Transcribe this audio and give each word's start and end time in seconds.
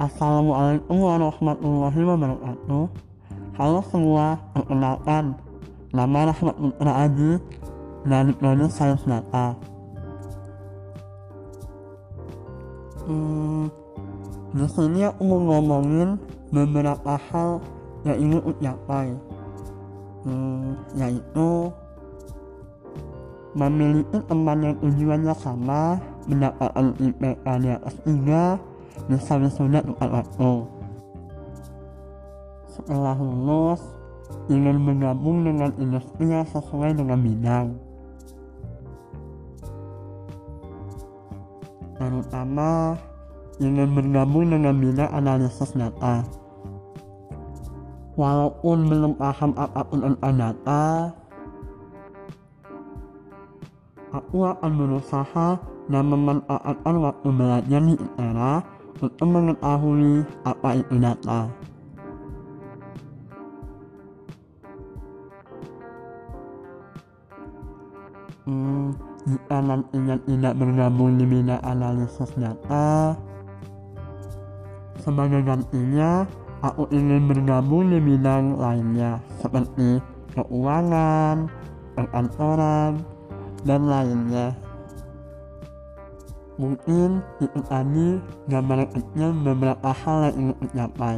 Assalamualaikum 0.00 0.96
warahmatullahi 0.96 2.00
wabarakatuh. 2.00 2.88
Halo 3.60 3.84
semua, 3.92 4.40
perkenalkan 4.56 5.36
nama 5.92 6.32
Rahmat 6.32 6.56
Putra 6.56 7.04
Aji 7.04 7.36
dari 8.08 8.32
Prodi 8.32 8.64
Sains 8.72 9.04
Data. 9.04 9.52
Hmm, 13.04 13.68
di 14.56 14.64
sini 14.72 15.04
aku 15.04 15.20
mau 15.20 15.44
ngomongin 15.44 16.16
beberapa 16.48 17.20
hal 17.28 17.60
yang 18.08 18.16
ingin 18.24 18.40
aku 18.40 18.56
capai, 18.56 19.12
hmm, 20.24 20.80
yaitu 20.96 21.68
memiliki 23.52 24.16
teman 24.24 24.64
yang 24.64 24.76
tujuannya 24.80 25.34
sama, 25.36 26.00
mendapatkan 26.24 26.88
IPK 26.96 27.44
di 27.60 27.68
atas 27.68 27.94
3, 28.08 28.69
bisa 29.06 29.38
wisuda 29.40 29.80
tepat 29.80 30.08
waktu. 30.10 30.52
Setelah 32.68 33.16
lulus, 33.16 33.80
ingin 34.50 34.82
bergabung 34.82 35.46
dengan 35.46 35.70
industri 35.78 36.30
yang 36.30 36.46
sesuai 36.48 36.96
dengan 36.98 37.18
bidang. 37.20 37.66
Terutama 42.00 42.96
ingin 43.60 43.92
bergabung 43.92 44.48
dengan 44.48 44.74
bidang 44.80 45.10
analisis 45.12 45.76
data. 45.76 46.24
Walaupun 48.16 48.88
belum 48.88 49.12
paham 49.16 49.52
apa 49.56 49.80
pun 49.84 50.00
tentang 50.04 50.34
data, 50.36 51.14
aku 54.12 54.44
akan 54.44 54.70
berusaha 54.76 55.48
dan 55.90 56.04
memanfaatkan 56.06 56.94
waktu 57.00 57.28
belajar 57.32 57.80
di 57.80 57.94
ITERA 57.96 58.79
untuk 58.98 59.26
mengetahui 59.28 60.26
apa 60.42 60.68
itu 60.74 60.94
data. 60.98 61.46
Hmm, 68.50 68.90
jika 69.30 69.56
nantinya 69.62 70.16
tidak 70.26 70.54
bergabung 70.58 71.20
di 71.20 71.24
bidang 71.28 71.62
analisis 71.62 72.34
data, 72.34 73.14
sebagai 75.00 75.40
gantinya, 75.46 76.26
aku 76.60 76.90
ingin 76.92 77.30
bergabung 77.30 77.88
di 77.88 78.00
bidang 78.02 78.58
lainnya 78.58 79.22
seperti 79.40 80.02
keuangan, 80.36 81.48
perkantoran, 81.96 83.00
dan 83.64 83.88
lainnya. 83.88 84.56
Mungkin 86.60 87.24
itu 87.40 87.60
tadi 87.64 88.20
gambaran 88.52 88.92
kecil 88.92 89.32
beberapa 89.32 89.96
hal 89.96 90.28
yang 90.28 90.36
ingin 90.36 90.56
dicapai. 90.68 91.16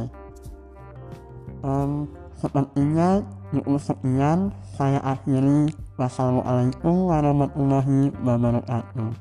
Um, 1.67 2.07
sepertinya 2.39 3.19
cukup 3.51 3.75
sekian 3.83 4.55
saya 4.79 5.03
akhiri. 5.03 5.67
Wassalamualaikum 5.99 7.11
warahmatullahi 7.11 8.15
wabarakatuh. 8.23 9.11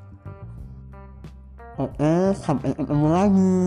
Oke, 1.83 2.14
sampai 2.39 2.70
ketemu 2.70 3.07
lagi. 3.11 3.59